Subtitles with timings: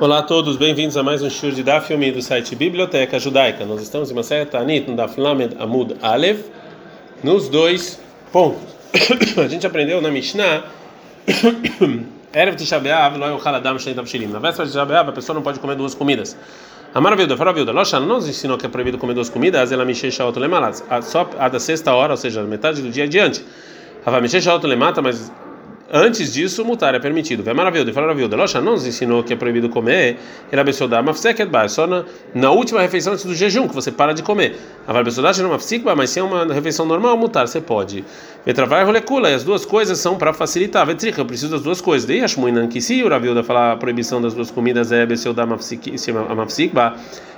[0.00, 3.66] Olá a todos, bem-vindos a mais um show de Daf Yomi do site Biblioteca Judaica.
[3.66, 6.42] Nós estamos em uma série Tanit no Daf Lamed Amud Alev,
[7.22, 8.00] nos dois
[8.32, 8.62] pontos.
[9.36, 10.64] a gente aprendeu na Mishnah
[12.32, 14.28] Erev Tisha B'Av lo yochal adam shnei tavshilim.
[14.28, 16.34] Na véspera de Tisha B'Av a pessoa não pode comer duas comidas.
[16.94, 19.84] A maravilha, a maravilha, Locha não nos ensinou que é proibido comer duas comidas, ela
[19.84, 23.44] mexer shaot lemalat, só a da sexta hora, ou seja, metade do dia adiante.
[24.00, 25.30] Ela vai mexer shaot lemata, mas
[25.92, 27.42] Antes disso, mutar é permitido.
[27.42, 28.36] Vê maravilha, fala maravilha.
[28.36, 30.18] Locha não nos ensinou que é proibido comer.
[30.50, 34.22] Ele abençoa mafseket só na, na última refeição antes do jejum que você para de
[34.22, 34.56] comer.
[34.86, 38.04] A abençoar não mafsikba, mas se é uma refeição normal, mutar você pode.
[38.46, 40.86] Vetravar rolecula, e as duas coisas são para facilitar.
[40.86, 42.06] Vetrica, eu preciso das duas coisas.
[42.06, 46.94] Daí ashmuinan que se o Ravilda falar a proibição das duas comidas é abençoar mafsikba.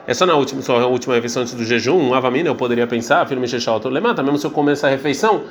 [0.06, 2.12] É só na última, só a última refeição antes do jejum.
[2.12, 5.44] Avamina, eu poderia pensar, filho Mexechal, levanta, mesmo se eu comer essa refeição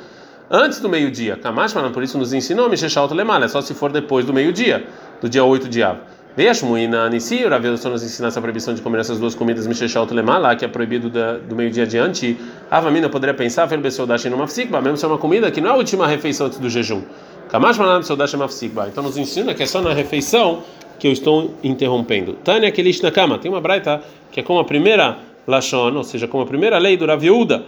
[0.50, 1.36] antes do meio-dia.
[1.36, 4.86] Kamash, por isso nos ensinou Misheshal Lemal, é só se for depois do meio-dia,
[5.20, 5.98] do dia 8 de Av.
[6.34, 10.08] Veashmuina Nisi, o Rav só nos ensina essa proibição de comer essas duas comidas Misheshal
[10.10, 12.38] Lemal, que é proibido da, do meio-dia adiante.
[12.70, 15.72] Avamina poderia pensar, Fel Besodash no Mafsikba, mesmo se é uma comida que não é
[15.74, 17.02] a última refeição antes do jejum.
[17.50, 18.88] Kamash Manan Besodash Mafsikba.
[18.88, 20.62] Então nos ensina que é só na refeição
[20.98, 22.32] que eu estou interrompendo.
[22.42, 26.44] Tânia Kelish Nakama, tem uma braita que é como a primeira Lashon, ou seja, como
[26.44, 27.62] a primeira lei do Raviuda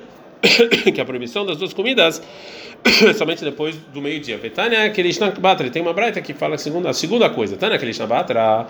[0.92, 2.22] que é a proibição das duas comidas
[3.16, 4.36] somente depois do meio-dia.
[4.36, 7.56] Vetânia Kelishna Batra, tem uma braita que fala a segunda, a segunda coisa.
[7.56, 8.66] Tânia Kelishna Batra,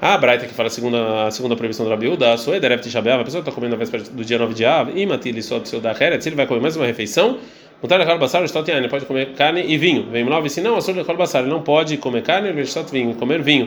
[0.00, 3.40] a braita que fala a segunda, a segunda proibição do Rabiuda, Suederev Tishabeav, a pessoa
[3.40, 6.36] está comendo na véspera do dia 9 de Av, Imatili Sod Seu da se ele
[6.36, 7.38] vai comer mais uma refeição,
[7.82, 10.08] Mutar lechal basar, ele pode comer carne e vinho.
[10.10, 13.42] Vem nove, se não, assur lechal basar, ele não pode comer carne e vinho, comer
[13.42, 13.66] vinho.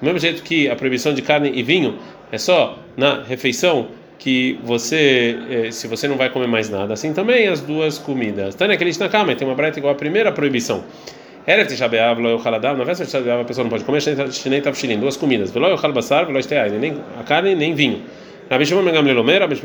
[0.00, 1.96] Do mesmo jeito que a proibição de carne e vinho
[2.32, 3.86] é só na refeição
[4.22, 8.54] que você, eh, se você não vai comer mais nada, assim também as duas comidas.
[8.54, 10.84] Tânia que na cama, tem uma braita igual a primeira proibição.
[11.44, 14.60] Erev Tishabeav, lo yochal adam, na véspera de Tishabeav a pessoa não pode comer shnei
[14.60, 15.50] tavshilin, duas comidas.
[15.50, 18.00] Velo yochal basar, velo esteain, nem a carne nem vinho.
[18.48, 19.56] Rabi Shimon ben Gamliel omer, Rabi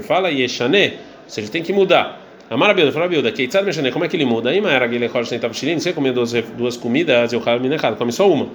[0.00, 0.92] fala, yeshane,
[1.24, 2.20] ou seja, tem que mudar.
[2.48, 4.54] Amar Abilda, fala Abilda, keitzad meshane, como é que ele muda?
[4.54, 7.58] Ima era gile chol shnei tavshilin, se comer duas, duas comidas, yochal
[7.96, 8.46] come só uma.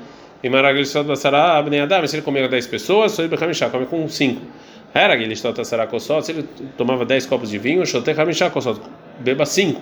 [0.41, 4.07] Ima era gile basara, abnei adam, se ele comer 10 pessoas, só ele come com
[4.07, 4.41] 5.
[4.94, 6.45] Era que ele se ele
[6.77, 7.83] tomava 10 copos de vinho,
[9.19, 9.81] beba 5.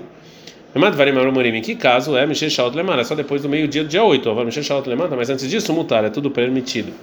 [0.76, 3.00] Em que caso é mexer shaot lemar?
[3.00, 4.36] É só depois do meio-dia do dia 8.
[4.36, 6.94] Vai mexer shaot lemar, mas antes disso, mutar, é tudo permitido.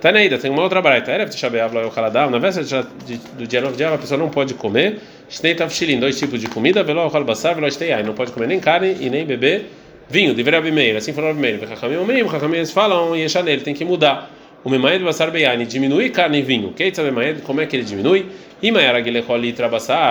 [0.00, 1.10] Taneida, tem uma outra braita.
[1.10, 1.26] Era
[2.30, 2.86] na véspera
[3.36, 4.98] do dia 9 de Av, a pessoa não pode comer.
[5.28, 8.02] Shnei tavshilin, dois tipos de comida, velo al basar, velo steiai.
[8.02, 9.66] Não pode comer nem carne e nem beber
[10.08, 10.32] vinho.
[10.32, 11.68] Deveria abrir Assim falou abrir meio.
[12.30, 14.30] Chachamim, eles falam, ele tem que mudar.
[14.62, 16.74] O Memaed Basar Beyani diminui carne e vinho.
[17.44, 18.26] Como é que ele diminui?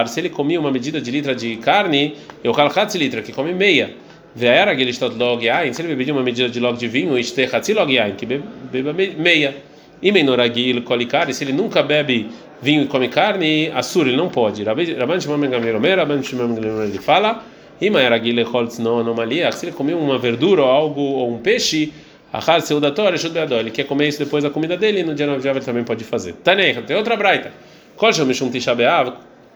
[0.08, 3.92] Se ele comia uma medida de litra de carne, eu calchatzi litra, que come meia.
[4.36, 8.94] Veera se ele beberia uma medida de log de vinho, Ishtechatzi Log Yain, que beba
[8.94, 9.56] meia.
[10.02, 12.28] Imenoragil Kolikari, se ele nunca bebe
[12.62, 14.64] vinho e come carne, Assur, ele não pode.
[14.64, 17.44] Rabban Shimon Ben Gamliel Rabban Shimon Ben Gamliel ele fala,
[17.82, 21.92] Imayara Gilechol não anomalia, se ele comeu uma verdura ou algo, ou um peixe,
[22.32, 23.12] Ahar seudator,
[23.60, 25.84] ele quer comer isso depois da comida dele, e no dia 9 de ele também
[25.84, 26.34] pode fazer.
[26.34, 27.52] Tanecha, tem outra braita.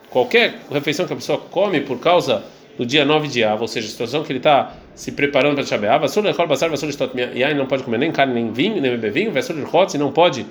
[0.09, 2.43] Qualquer refeição que a pessoa come por causa
[2.77, 5.63] do dia 9 de Av, ou seja, a situação que ele está se preparando para
[5.63, 8.81] Tisha B'Av, Vasur Lechol Basar, Vasur Listot Yain, não pode comer nem carne, nem vinho,
[8.81, 10.45] nem beber vinho, Vasur Lechotz, não pode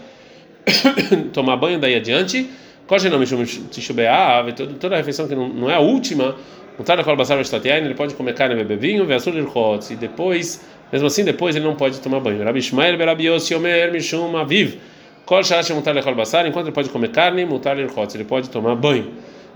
[1.32, 2.48] tomar banho daí adiante,
[2.86, 6.36] Koshen Mishum Tisha B'Av, toda refeição que não, não é a última,
[6.78, 9.96] Mutar Lechol Basar, Listot Yain, ele pode comer carne e beber vinho, Vasur Lechotz, e
[9.96, 12.44] depois mesmo assim, depois ele não pode tomar banho.
[12.44, 14.78] Rabi Ishmael Berabi Omer Mishum Aviv.
[15.24, 16.46] Kol Sharash Mutar Lechol Basar.
[16.46, 18.14] Enquanto ele pode comer carne, Mutar Lechotz.
[18.14, 19.10] Ele pode tomar banho.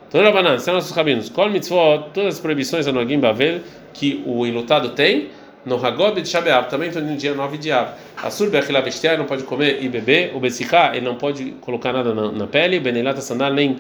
[0.08, 1.28] Então, Rabanan, são nossos rabinos.
[1.28, 3.60] Kol Mitzvot, todas as proibições da Nogim Bavel
[3.92, 5.28] que o ilutado tem,
[5.64, 7.88] no Hagob de Shabeab, também no dia 9 de Av.
[8.22, 10.34] Asur Bechila Bestiar, não pode comer e beber.
[10.34, 12.78] O Bessiká, ele não pode colocar nada na, na pele.
[12.78, 13.76] Benelata Sandal, nem,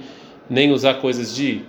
[0.50, 1.62] nem usar coisas de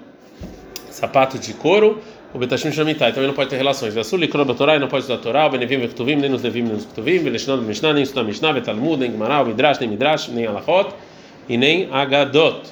[0.89, 2.01] sapato de couro.
[2.33, 3.93] O Betashim Shamitai também não pode ter relações.
[3.95, 6.85] Vasul e Torá não pode estudar Torá, o Benevim Vektuvim, nem nos Devim, nem nos
[6.85, 10.93] Ktuvim, Veleshinod Mishnah, nem estudar Mishnah, Vetalmud, nem Gemara, Midrash, nem Midrash, nem Alachot
[11.47, 12.63] e nem Agadot.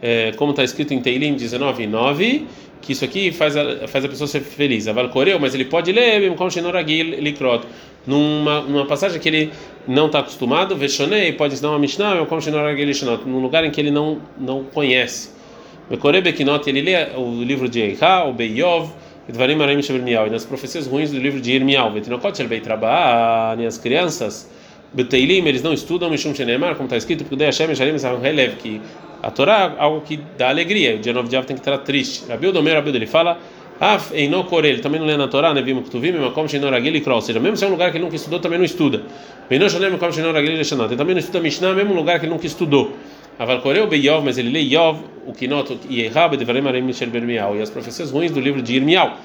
[0.00, 2.46] É, como está escrito em Teilim 19 9,
[2.80, 4.86] que isso aqui faz a, faz a pessoa ser feliz.
[4.86, 7.66] Aval Coreu, mas ele pode ler, como Shenoragil, Likrot.
[8.06, 9.52] Numa, numa passagem que ele
[9.86, 13.80] não está acostumado, Veshonei, pode ensinar uma Mishnah, como Shenoragil, Lishnot, num lugar em que
[13.80, 15.39] ele não, não conhece.
[15.90, 18.92] Mekore Bekinot, ele lê o livro de Eichá, o Beyov,
[19.28, 23.56] Edvarim Arim Shebermial, e nas profecias ruins do livro de Irmial, Vetinokot Shel Beit Rabah,
[23.58, 24.48] e as crianças,
[24.94, 28.80] Beteilim, eles não estudam Mishum Shenemar, como está escrito, porque Hashem Mesharim Esam Relev, que
[29.20, 31.78] a Torá é algo que dá alegria, o dia 9 de Av tem que estar
[31.78, 32.24] triste.
[32.28, 33.36] Rabiu Domer, Rabiu ele fala,
[33.80, 37.20] Af Eino Korel, também não lê na Torá, Nevim Ktuvim, Makom Shinor Agil e Ou
[37.20, 39.02] seja, mesmo se é um lugar que ele nunca estudou, também não estuda.
[39.48, 42.32] Beno Shalem Makom Shinor Agil e Ele também não estuda Mishnah, mesmo lugar que ele
[42.32, 42.92] nunca estudou.
[43.40, 47.56] Aval Korel Beyov, mas ele lê Yov, o Kinot e Errab, Devarim Arim Michel Bermial,
[47.56, 49.16] e as profecias ruins do livro de Irmial.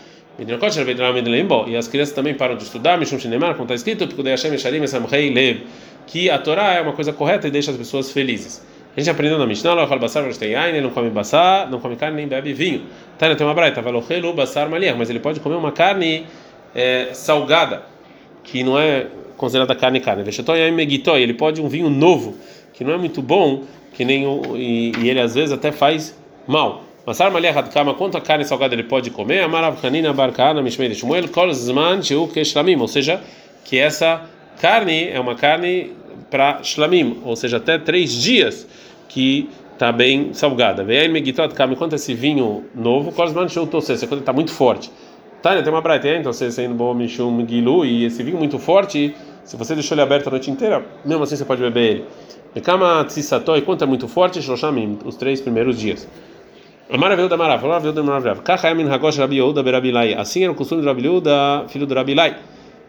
[1.68, 4.08] E as crianças também param de estudar, Mishum Shinemar, como está escrito,
[6.08, 8.66] que a Torá é uma coisa correta e deixa as pessoas felizes.
[8.96, 12.26] A gente aprendeu na Mishnah, Lochal Basar ele não come basar, não come carne nem
[12.26, 12.84] bebe vinho.
[13.18, 16.26] Tânia tem uma braita, Valochelu Basar Maliach, mas ele pode comer uma carne
[16.74, 17.84] é, salgada,
[18.46, 20.24] que não é considerada carne carne.
[21.18, 22.36] Ele pode um vinho novo,
[22.74, 23.64] que não é muito bom,
[23.96, 26.16] que nem o, e, e ele às vezes até faz
[26.46, 26.84] mal.
[27.06, 29.42] Masar Maliach Hadkama, quanto a carne salgada ele pode comer?
[29.42, 33.22] Amarav Hanina Barkana Mishmei Shmuel, Kol Zman Sheu Keshlamim, ou seja,
[33.64, 34.24] que essa
[34.60, 35.94] carne é uma carne
[36.30, 38.68] para Shlamim, ou seja, até três dias
[39.08, 40.84] que está bem salgada.
[40.84, 44.92] Vem Megitot Kame, quanto esse vinho novo, Korsman Sheu Tosses, quando está muito forte.
[45.42, 49.16] Tânia, tem uma braita, então você sendo bom Mishum Gilu, e esse vinho muito forte,
[49.44, 52.06] se você deixou ele aberto a noite inteira, mesmo assim você pode beber ele.
[52.56, 56.08] Mekama Tsisato, e quanto é muito forte, Shoshamim, os três primeiros dias.
[56.90, 60.82] Amaravel da Marav, Amaravel da Marav, Kachayamin Hagosh Rabi Yehuda Berabilai, assim era o costume
[60.82, 62.38] do Rabi Yehuda, filho do Rabilai.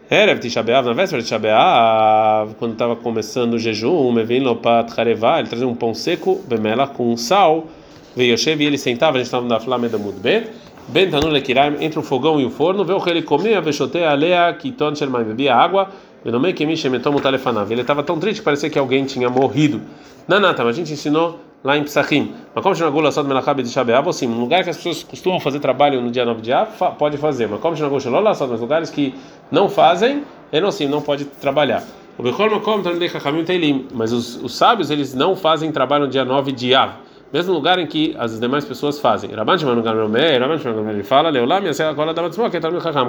[0.09, 4.97] Erev Tisha B'Av, na véspera de Tisha B'Av, quando estava começando o jejum, Mevin Lopat
[4.97, 7.67] Harevá, ele trazia um pão seco, Bemela, com sal,
[8.15, 10.47] veio Yoshev e ele sentava, a gente estava na Flame da Mudbet,
[10.87, 14.53] Ben Tanur Lekiraim, entre o fogão e o forno, veio que ele comia, Veshote Alea,
[14.53, 15.89] Kiton Shermaim, bebia água,
[16.25, 19.81] Ele estava tão triste que parecia que alguém tinha morrido.
[20.27, 22.33] Nanata, mas a gente ensinou lá em Psachim.
[22.53, 25.59] Mas como Shinagul Asad Melachab de Shabeav, assim, um lugar que as pessoas costumam fazer
[25.59, 27.47] trabalho no dia 9 de Av, pode fazer.
[27.47, 29.15] Mas como Shinagul Shalol Asad, nos lugares que
[29.51, 31.83] não fazem, Enosim, não pode trabalhar.
[32.17, 33.87] O Bechol Makom também Chachamim Teilim.
[33.93, 36.93] Mas os, os sábios, eles não fazem trabalho no dia 9 de Av.
[37.31, 39.29] Mesmo lugar em que as demais pessoas fazem.
[39.31, 41.61] Rabban Shimon Gamliel, Rabban Shimon ele fala, Leolam,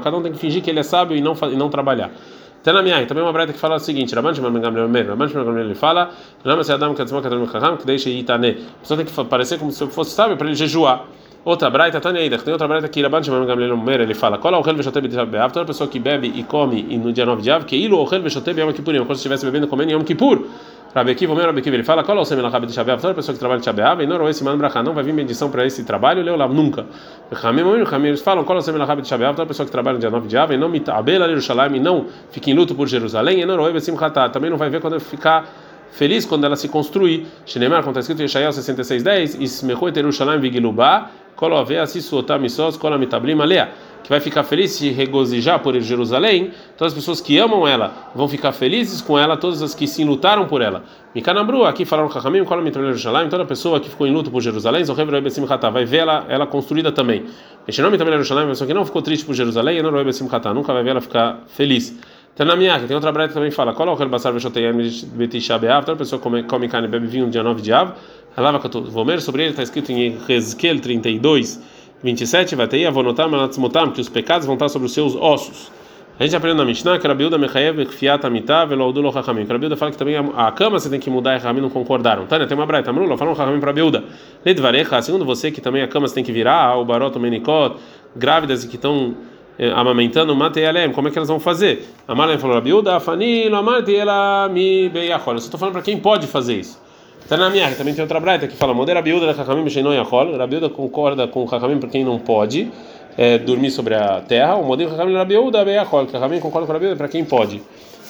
[0.03, 2.11] cada um tem que fingir que ele é sábio e não, e não trabalhar.
[2.63, 5.75] Tenamiai, também uma breta que fala o seguinte: Rabban Shimon Gamliel Rabban Shimon Gamliel ele
[5.75, 6.11] fala,
[6.45, 8.51] Lama se Adam Katzmok Adam Chacham, que deixa Itane.
[8.51, 11.05] A pessoa tem que parecer como se fosse sábio para ele jejuar.
[11.45, 14.75] Outra braita, Tânia tem outra braita que Rabban Shimon Gamliel Mer, ele fala, Kola Ochel
[14.75, 18.03] Veshote B'Av, toda pessoa que bebe e come no dia 9 de Av, que Ilo
[18.03, 20.47] Ochel Veshote B'Yom Kippurim, como se estivesse bebendo e comendo em Yom Kippur.
[20.99, 23.01] Rabi Akiva, o meu Rabi Akiva, ele fala, qual é o semel Rabi de Shabeav?
[23.01, 25.51] Toda pessoa que trabalha de Shabeav, e não esse mano brachá, não vai vir medição
[25.51, 26.87] para esse trabalho, leu lá nunca.
[28.05, 29.37] Eles falam, qual é o semel Rabi de Shabeav?
[29.37, 32.07] Toda pessoa que trabalha no dia 9 de Av, e não mitabela Jerusalém, e não
[32.31, 33.97] fica em luto por Jerusalém, e não roe besim
[34.33, 35.49] também não vai ver quando ficar
[35.91, 37.27] feliz quando ela se construir.
[37.45, 42.77] Shinemar, como está escrito em Yeshayahu 66:10, Ismechu et Jerusalém vigilubá, kol avea sisuotam misos,
[42.77, 43.69] kol amitablim alea
[44.09, 48.27] que vai ficar feliz se regozijar por Jerusalém, todas as pessoas que amam ela vão
[48.27, 50.83] ficar felizes com ela, todas as que se lutaram por ela.
[51.15, 54.83] Mikanabru, aqui falaram qual é Jerusalém, toda pessoa que ficou em luto por Jerusalém,
[55.71, 57.27] vai ver ela, ela construída também.
[57.67, 59.93] Mexenome também Jerusalém, a pessoa que não ficou triste por Jerusalém, não
[60.55, 61.95] nunca vai ver ela ficar feliz.
[62.39, 64.73] Tanamiach, tem outra breta também fala, é o basar veshoteyem
[65.13, 67.95] betisha beav, toda pessoa come, come carne e bebe vinho no dia 9 de Av,
[68.37, 71.61] Alava Vomer, sobre ele está escrito em Ezequiel 32,
[72.01, 75.73] 27, vai ter avonotam anatzmotam, que os pecados vão estar sobre os seus ossos.
[76.17, 79.45] A gente aprende na Mishnah que a Rabiuda mechayev kfiat amitah velodulo chachamim.
[79.45, 81.71] Que a Rabiuda fala que também a, cama você tem que mudar e Chachamim não
[81.71, 82.27] concordaram.
[82.27, 84.05] Tânia, tem uma braita, Amrula, falam chachamim para a Rabiuda.
[84.45, 87.77] Ledvarecha, segundo você que também a cama você tem que virar, o baroto menikot,
[88.17, 89.17] grávidas e que estão
[89.75, 91.89] amamentando, matei alem, como é que elas vão fazer?
[92.07, 95.35] A falou, Rabiuda, afanilo, amarte ela mi beyachol.
[95.35, 96.81] Eu estou falando para quem pode fazer isso.
[97.29, 100.35] Tanamiah, também tem outra braita que fala: Modera biúda da Kakamim Sheinon Yachol.
[100.37, 102.71] Rabiúda concorda com o Kakamim para quem não pode
[103.19, 104.57] é, dormir sobre a terra.
[104.57, 106.07] O modelo Kakamim Rabiúda Beyachol.
[106.07, 107.61] Kakamim concorda com Rabiúda para quem pode.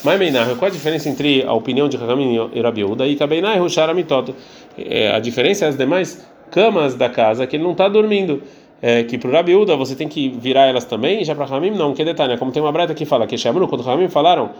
[0.05, 3.09] Mas Meinar, qual a diferença entre a opinião de Kakamim e Rabiúda?
[3.09, 4.33] E Kabeinar e Rushara Mitot.
[4.79, 8.41] É, a diferença é as demais camas da casa que ele não está dormindo.
[8.81, 11.95] É, que para o Rabiúda você tem que virar elas também, já para Ramim não,
[11.95, 14.51] que detalhe, como tem uma breta que fala que Shamru, quando Ramim falaram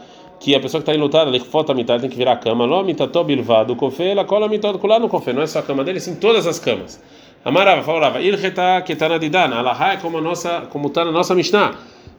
[0.41, 2.65] que a pessoa que está enlutada, a mitad, tem que virar a cama.
[2.65, 5.33] Lo mitato bilvado kofe, ela cola mitad kulá no kofe.
[5.33, 7.01] Não é só a cama dele, sim todas as camas.
[7.45, 11.75] Amarava, falava, ilcheta ketana didan, alahá é como a nossa, como está na nossa Mishnah.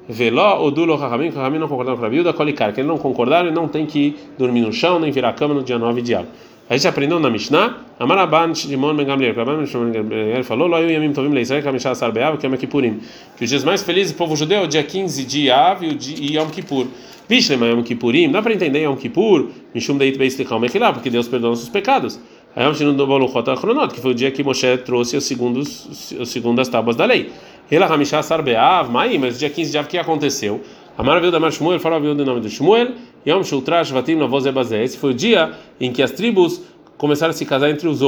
[0.08, 3.52] Veló, odulo, rahamim, rahamim não concordaram com a viúda, colicar, que ele não concordaram e
[3.52, 6.32] não tem que dormir no chão, nem virar a cama no dia 9 de abril.
[6.70, 11.12] A gente aprendeu na Mishnah, Amaraban Shimon Ben Gamliel, Rabban Shimon Ben falou, Lo Yamim
[11.14, 13.00] Tovim Leisrael Kamishah Sar Be'av, Yom Kippurim,
[13.36, 16.36] que os dias mais felizes do povo judeu é o dia 15 de Av e
[16.36, 16.86] Yom Kippur.
[17.28, 21.28] Vishlema Yom Kippurim, dá para entender Yom Kippur, Mishum Deit Beis Lichal Mechilá, porque Deus
[21.28, 22.20] perdoa nossos pecados.
[22.56, 26.30] Ayom Shinun do Baluchot Achronot, que foi o dia que Moshe trouxe as segundas, as
[26.30, 27.32] segundas tábuas da lei.
[27.72, 30.62] Ela Hamishah Sar Be'av, mas dia 15 de Av, o que aconteceu?
[31.00, 32.90] A maravilha da Mar Shmuel, falou o nome do Shmuel,
[33.26, 34.84] Yom Shultrash Vatim Navoz Ebazé.
[34.84, 36.62] Esse foi o dia em que as tribos
[36.98, 38.02] começaram a se casar entre os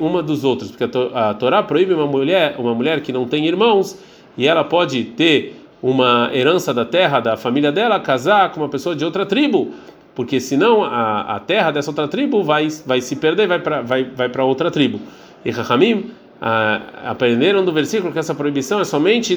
[0.00, 3.98] uma dos outros, porque a Torá proíbe uma mulher, uma mulher que não tem irmãos
[4.34, 8.96] e ela pode ter uma herança da terra da família dela, casar com uma pessoa
[8.96, 9.74] de outra tribo,
[10.14, 14.04] porque senão a, a terra dessa outra tribo vai, vai se perder, vai para vai,
[14.04, 14.98] vai outra tribo.
[15.44, 19.36] E Rahamim aprenderam do versículo que essa proibição é somente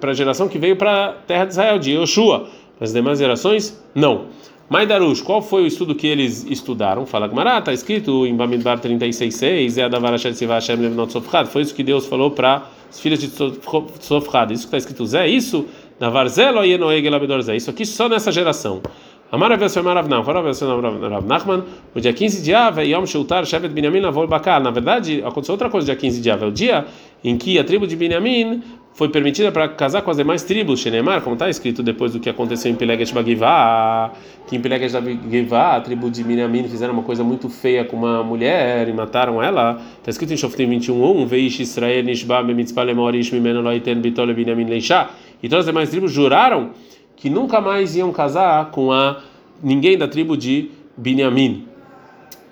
[0.00, 2.48] para a geração que veio para a terra de Israel, de Yoshua.
[2.80, 4.26] As demais gerações, não.
[4.68, 7.06] Maidarush, qual foi o estudo que eles estudaram?
[7.06, 11.12] Fala Gmará, está escrito em Bamidbar 36,6, é a Davarashet Siva Hashem Levnot.
[11.48, 13.30] Foi isso que Deus falou para os filhos de
[14.00, 14.50] Sofrad.
[14.50, 15.66] Isso que está escrito Zé, isso,
[16.00, 17.54] Davarzel Oyenoeg Elabedor Zé.
[17.56, 18.82] Isso aqui só nessa geração.
[21.94, 24.60] O dia 15 de Av, Yom Shultar Shevet Binyamin Lavol Bakal.
[24.60, 26.86] Na verdade, aconteceu outra coisa dia 15 de Av, é o dia
[27.24, 28.62] em que a tribo de Binyamin
[28.94, 32.30] foi permitida para casar com as demais tribos, Shenemar, como está escrito depois do que
[32.30, 34.12] aconteceu em Pilegesh Bagivá,
[34.46, 38.22] que em Pilegesh Bagivá, a tribo de Binyamin fizeram uma coisa muito feia com uma
[38.22, 39.82] mulher e mataram ela.
[39.98, 45.10] Está escrito em Shoftim 21:1, Veish Israel Nishba Bemitzpah Lemorish Mimeno Loiten Bitole Binyamin Leishá.
[45.42, 46.70] E todas as demais tribos juraram
[47.16, 49.22] que nunca mais iam casar com a
[49.62, 51.66] ninguém da tribo de Binyamin.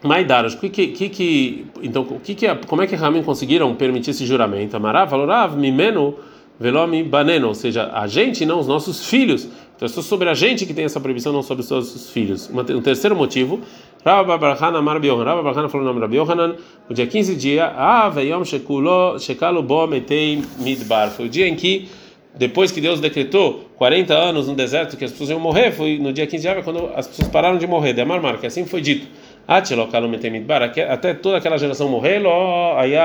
[0.02, 4.76] Maidaros, que, que, que, então, que, que como é que Ramin conseguiram permitir esse juramento?
[4.76, 6.14] Amará, valorav, mimeno,
[6.60, 9.48] velomi, baneno, ou seja, a gente, não os nossos filhos.
[9.74, 12.50] Então, é só sobre a gente que tem essa proibição, não sobre os nossos filhos.
[12.52, 13.60] Um terceiro motivo,
[14.04, 16.58] Rabba Barhan Amar Biohanan, Rabba Barhan falou o nome de Rabbi
[16.90, 21.56] o dia 15 dia, Ah, veyom shekulo, shekalo bo metei midbar, foi o dia em
[21.56, 21.88] que
[22.36, 26.12] depois que Deus decretou 40 anos no deserto que as pessoas iam morrer, foi no
[26.12, 28.80] dia 15 de abril quando as pessoas pararam de morrer, de Amar que assim foi
[28.80, 29.06] dito.
[29.46, 32.20] Até toda aquela geração morrer,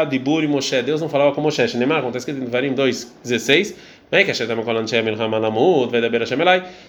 [0.09, 1.77] Dibur e Moshe, Deus não falava com Moshe.
[1.77, 3.75] Neymar, acontece escrito em Varim 2,16.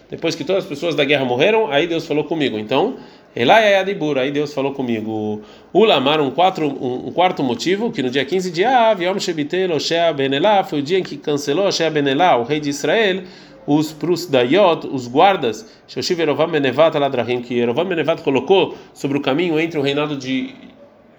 [0.09, 2.59] Depois que todas as pessoas da guerra morreram, aí Deus falou comigo.
[2.59, 2.97] Então,
[3.35, 5.43] aí Deus falou comigo.
[5.73, 9.73] Ulamar, um, quatro, um, um quarto motivo, que no dia 15 de Av, Yom Shebitel,
[9.73, 13.23] Oshea Benelá, foi o dia em que cancelou Oshea Benelá, o rei de Israel,
[13.67, 19.61] os Prusdayot, os guardas, Shoshiv Erovam Benevat Aladrahim, que Erovam Benevat colocou sobre o caminho
[19.61, 20.53] entre o reinado de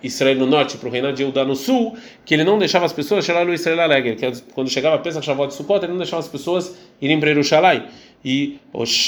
[0.03, 2.93] Israel no norte para o reinado de Eudá no sul, que ele não deixava as
[2.93, 6.19] pessoas no Israel alegre, que quando chegava a Pesach Shavuot de Sukkot, ele não deixava
[6.19, 7.83] as pessoas irem para Jerusalém.
[8.23, 8.59] E,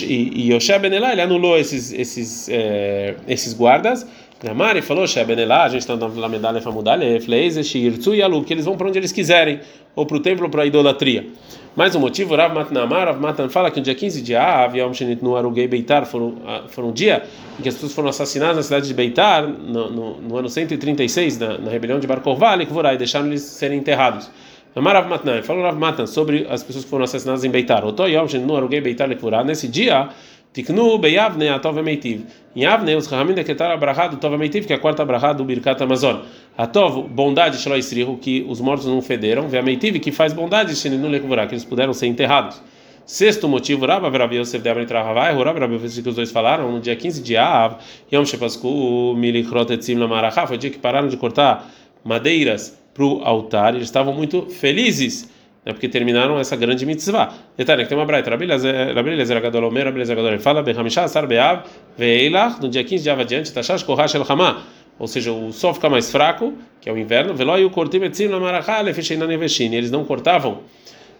[0.02, 4.08] e, e Oshe Ben ele anulou esses, esses, é, esses guardas.
[4.56, 8.44] Mari falou, Oshe Ben a gente está dando a medalha famudalha, Fleizesh, Irtzu e Alu,
[8.44, 9.60] que eles vão para onde eles quiserem,
[9.96, 11.28] ou para o templo ou para a idolatria.
[11.76, 14.94] Mais um motivo, Rav Matnamar, Rav Matan fala que no dia 15 de Av, Yom
[14.94, 17.24] Shenit no Arugei Beitar, foram, ah, foram um dia
[17.58, 21.40] em que as pessoas foram assassinadas na cidade de Beitar, no, no, no ano 136,
[21.40, 24.30] na, na rebelião de Bar Korval, e deixaram eles serem enterrados.
[24.76, 27.86] Amar Rav Matan, falou Rav Matan sobre as pessoas que foram assassinadas em Beitar.
[27.86, 30.10] Oto Yom Shenit no Arugei Beitar Lekvurá, nesse dia,
[30.54, 32.26] Tiknu beyavne atov emeitiv.
[32.56, 35.34] Em Avne, os Rahamim decretaram a brahá do Tov emeitiv, que é a quarta brahá
[35.34, 36.18] do Birkat Amazon.
[36.56, 39.48] A Tov, bondade, Shaloi Srihu, que os mortos não federam.
[39.48, 42.62] Ve Ameitiv, que faz bondade, Sheninu Lekvurá, que eles puderam ser enterrados.
[43.04, 46.80] Sexto motivo, Rabba Rabi Yosef de Abra Travai, Rabba Rabi que os dois falaram, no
[46.80, 47.78] dia 15 de Av,
[48.12, 51.68] Yom Shepasku, Milichrot Etzim Lamarachá, foi o dia que pararam de cortar
[52.04, 55.30] madeiras para o altar, eles estavam muito felizes
[55.66, 57.34] né, porque terminaram essa grande mitzvah.
[57.58, 61.26] Detalhe, que tem uma braita, Rabi Lezer Agadol Omer, Rabi Lezer Agadol, fala, Behamisha Sar
[61.26, 61.64] Beav,
[61.98, 64.64] Veilach, no dia 15 de Av adiante, Tashash Kohash El Hamah,
[65.00, 68.28] ou seja, o sol fica mais fraco, que é o inverno, Veloi o Kortim Etzim
[68.28, 70.62] Lamarachá, Lefesheinan Neveshin, eles não cortavam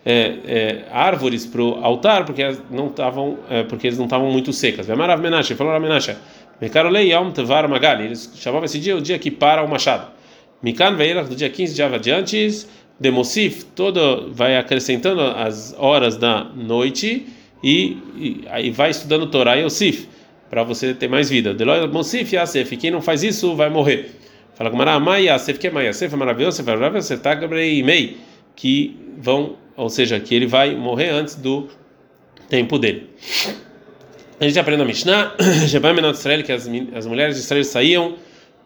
[0.06, 4.52] é, é, árvores para o altar porque não estavam é, porque eles não estavam muito
[4.52, 4.86] secas.
[4.86, 6.16] Vemarav Menashe, falou Menashe,
[6.62, 10.08] Mekarolei Yom Tevar Magali, eles chamavam esse dia o dia que para o machado.
[10.64, 12.66] Mikan Veilach, do dia 15 de Av adiante,
[13.00, 17.28] Demosif, todo vai acrescentando as horas da noite
[17.62, 20.08] e, aí vai estudando Torá e Osif
[20.50, 21.54] para você ter mais vida.
[21.54, 24.12] Deloy Mosif Yasef, quem não faz isso vai morrer.
[24.54, 27.82] Fala com Mará, Mai Yasef, que é Mai Yasef, é maravilhoso, é maravilhoso, tá e
[27.82, 28.18] Mei,
[28.56, 31.68] que vão, ou seja, que ele vai morrer antes do
[32.48, 33.10] tempo dele.
[34.40, 35.36] A gente aprende na Mishnah,
[36.14, 38.16] Israel, que as, as mulheres de Israel saíam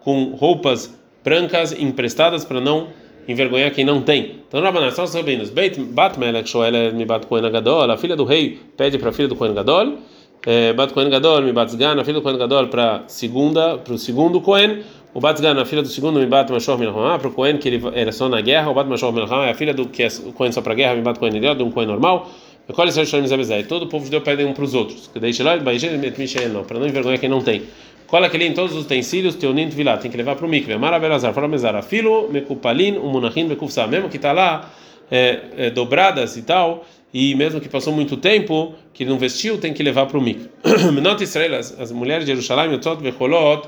[0.01, 0.96] com roupas
[1.27, 2.87] brancas emprestadas para não
[3.27, 4.39] envergonhar quem não tem.
[4.47, 5.49] Então, Rabanan, são os rabinos.
[5.49, 9.11] Beit Bat Melech Shoel mi Bat Kohen Gadol, a filha do rei pede para a
[9.11, 9.97] filha do Kohen Gadol.
[10.45, 13.97] É, bat Kohen Gadol mi Bat a filha do Kohen Gadol para segunda, para o
[13.97, 14.83] segundo Kohen.
[15.13, 17.81] O Bat a filha do segundo mi Bat Mashor Milchama, para o Kohen que ele
[17.93, 18.71] era só na guerra.
[18.71, 21.01] O Bat Mashor Milchama é a filha do que é o só para guerra, mi
[21.01, 22.29] Bat Kohen Ideal, de um Kohen normal.
[23.67, 25.07] Todo o povo de Deus pede um para os outros.
[25.07, 27.63] Para não envergonhar quem não tem.
[28.07, 30.77] Cola que em todos os utensílios, teonim vilá, tem que levar para o mikve.
[30.77, 31.81] Mara belazar, fala mezara.
[31.81, 33.85] Filo, mekupalin, umunachin, mekufsa.
[33.85, 34.71] Mesmo que está lá
[35.11, 39.57] é, é, dobradas e tal, e mesmo que passou muito tempo, que ele não vestiu,
[39.57, 40.49] tem que levar para o mikve.
[40.93, 43.67] Menot Israel, as, mulheres de Jerusalém, yotzot vecholot,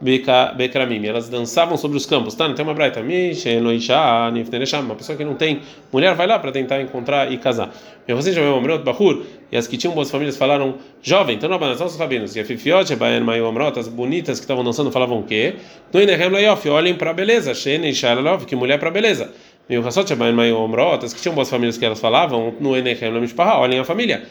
[0.00, 1.06] Bekramim.
[1.06, 2.34] Elas dançavam sobre os campos.
[2.34, 3.00] Tá, não tem uma braita.
[3.00, 5.60] Uma pessoa que não tem
[5.92, 7.74] mulher vai lá para tentar encontrar e casar.
[8.08, 9.22] E você já viu Bahur?
[9.52, 11.36] E as que tinham boas famílias falaram jovem.
[11.36, 12.34] Então, não, são os rabinos.
[12.34, 15.56] E a Fifiote, Baen, Maio, Amrot, as bonitas que estavam dançando falavam o quê?
[15.92, 17.54] No Inehem Layof, olhem para a beleza.
[17.54, 19.30] Shene, Sharalov, que mulher para a beleza.
[19.68, 23.12] O Hassot, Baen, Maio, Amrot, as que tinham boas famílias que elas falavam, no Inehem
[23.12, 24.22] Lamishpaha, olhem a família.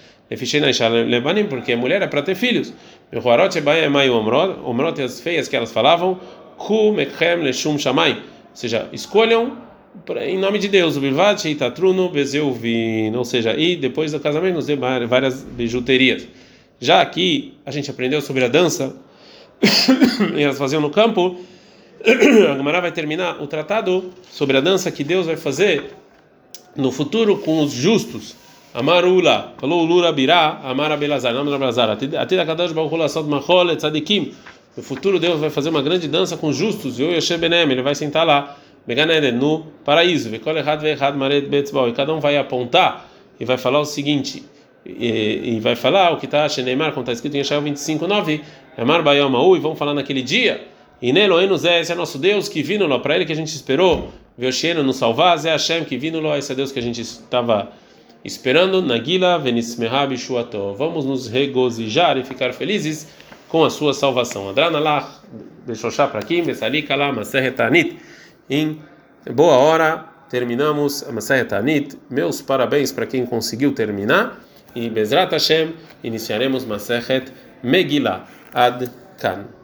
[1.07, 2.73] Lebanim, porque mulher é para ter filhos.
[3.11, 6.19] Omrot, Omrot as feias que elas falavam,
[6.57, 7.75] Ku Mekhem Leshum.
[7.75, 8.15] Ou
[8.53, 9.57] seja, escolham
[10.21, 13.15] em nome de Deus, o Bilvat Itatruno Bezeuvin.
[13.15, 16.27] Ou seja, e depois do casamento nos dê várias bijuterias.
[16.79, 18.95] Já aqui a gente aprendeu sobre a dança,
[20.35, 21.39] e elas faziam no campo.
[22.49, 25.91] A Gemara vai terminar o tratado sobre a dança que Deus vai fazer
[26.73, 28.37] no futuro com os justos.
[28.71, 34.31] Amarula, falou Lura Birá, Amara Belazar, nome da Belazar, Atida Kadash Machol Tzadikim.
[34.77, 37.81] No futuro Deus vai fazer uma grande dança com justos, e o Yoshe Benem, ele
[37.81, 42.37] vai sentar lá, Meganeden, no paraíso, Vekol Errad Vechad Maret Betzbal, e cada um vai
[42.37, 43.09] apontar
[43.39, 44.43] e vai falar o seguinte,
[44.85, 48.41] e, e vai falar o que está Sheneimar, como está escrito em Yeshua 25:9,
[48.77, 50.67] Amar Bayamaú, e vão falar naquele dia,
[51.01, 52.99] e Neloenu Zé, esse é nosso Deus que vindo lá.
[52.99, 56.51] Para ele que a gente esperou, Veosheno nos salvar, Zé Hashem que vindo lá, esse
[56.51, 57.71] é Deus que a gente estava
[58.23, 60.73] esperando Nagila Venismehabi Shuato.
[60.75, 63.07] Vamos nos regozijar e ficar felizes
[63.47, 64.49] com a sua salvação.
[64.49, 65.21] Adranalach,
[65.65, 67.97] Beshoshá para aqui, Mesali Kala, Maseretanit.
[68.49, 68.79] Em
[69.31, 71.97] boa hora, terminamos a.
[72.09, 74.39] Meus parabéns para quem conseguiu terminar.
[74.75, 75.73] E Bezrat Hashem,
[76.03, 77.33] iniciaremos Maseret
[77.63, 78.25] Megillah.
[78.53, 79.49] Ad Kan.